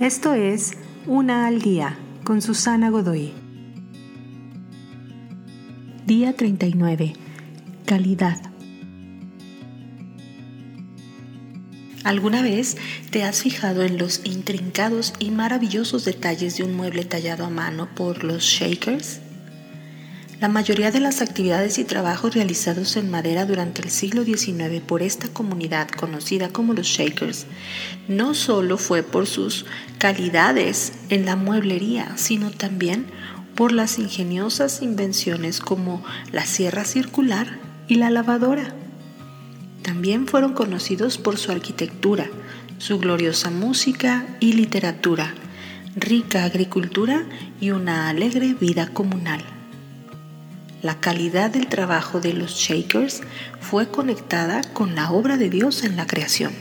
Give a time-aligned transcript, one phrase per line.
[0.00, 0.72] Esto es
[1.06, 3.32] Una al Día con Susana Godoy.
[6.04, 7.14] Día 39.
[7.86, 8.38] Calidad.
[12.04, 12.76] ¿Alguna vez
[13.10, 17.88] te has fijado en los intrincados y maravillosos detalles de un mueble tallado a mano
[17.94, 19.22] por los Shakers?
[20.38, 25.00] La mayoría de las actividades y trabajos realizados en madera durante el siglo XIX por
[25.00, 27.46] esta comunidad conocida como los Shakers
[28.06, 29.64] no solo fue por sus
[29.96, 33.06] calidades en la mueblería, sino también
[33.54, 38.74] por las ingeniosas invenciones como la sierra circular y la lavadora.
[39.80, 42.26] También fueron conocidos por su arquitectura,
[42.76, 45.32] su gloriosa música y literatura,
[45.96, 47.24] rica agricultura
[47.58, 49.42] y una alegre vida comunal.
[50.86, 53.22] La calidad del trabajo de los Shakers
[53.58, 56.52] fue conectada con la obra de Dios en la creación.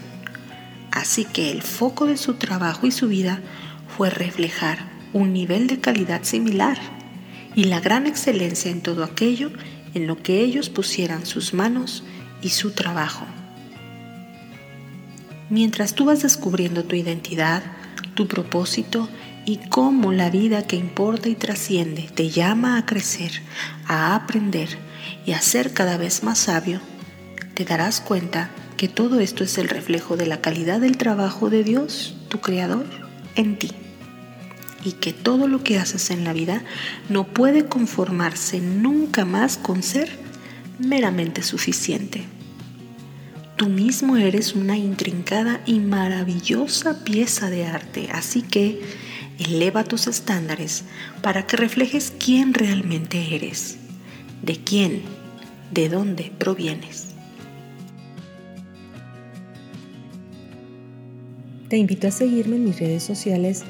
[0.92, 3.40] Así que el foco de su trabajo y su vida
[3.96, 4.80] fue reflejar
[5.14, 6.80] un nivel de calidad similar
[7.54, 9.52] y la gran excelencia en todo aquello
[9.94, 12.04] en lo que ellos pusieran sus manos
[12.42, 13.28] y su trabajo.
[15.52, 17.62] Mientras tú vas descubriendo tu identidad,
[18.16, 19.08] tu propósito
[19.46, 23.32] y cómo la vida que importa y trasciende te llama a crecer,
[23.88, 24.70] a aprender
[25.26, 26.82] y a ser cada vez más sabio,
[27.54, 31.64] te darás cuenta que todo esto es el reflejo de la calidad del trabajo de
[31.64, 32.86] Dios, tu Creador,
[33.36, 33.72] en ti.
[34.84, 36.64] Y que todo lo que haces en la vida
[37.10, 40.10] no puede conformarse nunca más con ser
[40.80, 42.26] meramente suficiente.
[43.56, 48.82] Tú mismo eres una intrincada y maravillosa pieza de arte, así que
[49.40, 50.84] eleva tus estándares
[51.22, 53.78] para que reflejes quién realmente eres,
[54.42, 55.02] de quién,
[55.72, 57.08] de dónde provienes.
[61.70, 63.64] Te invito a seguirme en mis redes sociales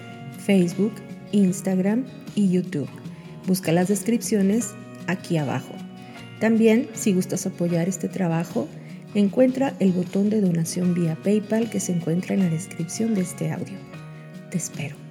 [0.45, 0.93] Facebook,
[1.31, 2.05] Instagram
[2.35, 2.89] y YouTube.
[3.47, 4.73] Busca las descripciones
[5.07, 5.73] aquí abajo.
[6.39, 8.67] También, si gustas apoyar este trabajo,
[9.13, 13.51] encuentra el botón de donación vía PayPal que se encuentra en la descripción de este
[13.51, 13.77] audio.
[14.51, 15.04] Te espero.